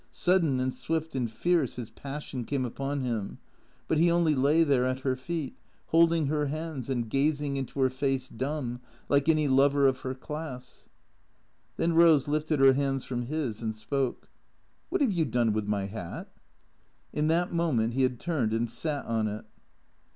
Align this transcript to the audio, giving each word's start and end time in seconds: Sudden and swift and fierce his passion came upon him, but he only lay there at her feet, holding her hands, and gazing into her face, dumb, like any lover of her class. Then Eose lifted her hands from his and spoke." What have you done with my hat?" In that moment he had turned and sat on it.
Sudden 0.09 0.59
and 0.59 0.73
swift 0.73 1.13
and 1.13 1.29
fierce 1.31 1.75
his 1.75 1.91
passion 1.91 2.43
came 2.43 2.65
upon 2.65 3.01
him, 3.01 3.37
but 3.87 3.99
he 3.99 4.09
only 4.09 4.33
lay 4.33 4.63
there 4.63 4.83
at 4.83 5.01
her 5.01 5.15
feet, 5.15 5.55
holding 5.89 6.25
her 6.25 6.47
hands, 6.47 6.89
and 6.89 7.07
gazing 7.07 7.55
into 7.55 7.79
her 7.81 7.89
face, 7.91 8.27
dumb, 8.27 8.81
like 9.09 9.29
any 9.29 9.47
lover 9.47 9.85
of 9.87 9.99
her 9.99 10.15
class. 10.15 10.87
Then 11.77 11.91
Eose 11.93 12.27
lifted 12.27 12.59
her 12.59 12.73
hands 12.73 13.03
from 13.03 13.21
his 13.27 13.61
and 13.61 13.75
spoke." 13.75 14.27
What 14.89 15.01
have 15.01 15.11
you 15.11 15.23
done 15.23 15.53
with 15.53 15.67
my 15.67 15.85
hat?" 15.85 16.31
In 17.13 17.27
that 17.27 17.53
moment 17.53 17.93
he 17.93 18.01
had 18.01 18.19
turned 18.19 18.53
and 18.53 18.67
sat 18.67 19.05
on 19.05 19.27
it. 19.27 19.45